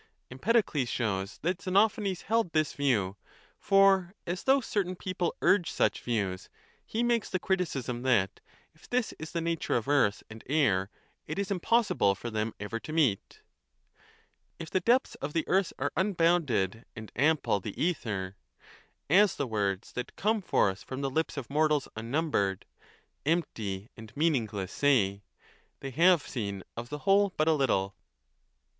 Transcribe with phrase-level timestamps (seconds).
[0.31, 3.17] Empedocles shows that Xenophanes held this view;
[3.59, 6.49] for, as though certain people urged such views,
[6.83, 8.39] he makes the criticism that,
[8.73, 10.89] if this is the nature of earth and air,
[11.25, 13.43] 1 it is impossible for them ever to meet,
[14.57, 18.35] 35 If the depths of the earth are unbounded and ample the ether,
[19.07, 22.65] As the words that come forth from the lips of mortals unnumbered,
[23.23, 25.21] Empty and meaningless, say;
[25.79, 27.93] they have seen of the whole but a little.